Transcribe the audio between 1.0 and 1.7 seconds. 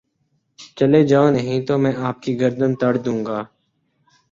جاؤ نہیں